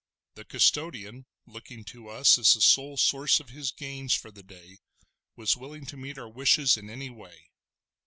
The 0.33 0.45
custodian, 0.45 1.27
looking 1.45 1.83
to 1.83 2.07
us 2.09 2.39
as 2.39 2.55
the 2.55 2.61
sole 2.61 2.97
source 2.97 3.39
of 3.39 3.51
his 3.51 3.69
gains 3.69 4.15
for 4.15 4.31
the 4.31 4.41
day, 4.41 4.79
was 5.35 5.55
willing 5.55 5.85
to 5.85 5.95
meet 5.95 6.17
our 6.17 6.27
wishes 6.27 6.75
in 6.75 6.89
any 6.89 7.11
way. 7.11 7.51